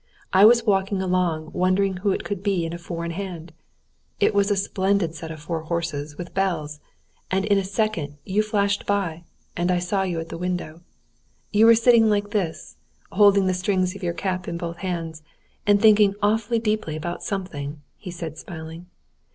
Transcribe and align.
I 0.33 0.45
was 0.45 0.63
walking 0.65 0.99
along 0.99 1.51
wondering 1.53 1.97
who 1.97 2.09
it 2.09 2.23
could 2.23 2.41
be 2.41 2.65
in 2.65 2.73
a 2.73 2.79
four 2.79 3.05
in 3.05 3.11
hand? 3.11 3.53
It 4.19 4.33
was 4.33 4.49
a 4.49 4.55
splendid 4.57 5.13
set 5.13 5.29
of 5.29 5.43
four 5.43 5.61
horses 5.61 6.17
with 6.17 6.33
bells, 6.33 6.79
and 7.29 7.45
in 7.45 7.59
a 7.59 7.63
second 7.63 8.17
you 8.25 8.41
flashed 8.41 8.87
by, 8.87 9.25
and 9.55 9.69
I 9.69 9.77
saw 9.77 10.01
you 10.01 10.19
at 10.19 10.29
the 10.29 10.39
window—you 10.39 11.65
were 11.67 11.75
sitting 11.75 12.09
like 12.09 12.31
this, 12.31 12.77
holding 13.11 13.45
the 13.45 13.53
strings 13.53 13.95
of 13.95 14.01
your 14.01 14.13
cap 14.15 14.47
in 14.47 14.57
both 14.57 14.77
hands, 14.77 15.21
and 15.67 15.79
thinking 15.79 16.15
awfully 16.23 16.57
deeply 16.57 16.95
about 16.95 17.21
something," 17.21 17.79
he 17.95 18.09
said, 18.09 18.39
smiling. 18.39 18.87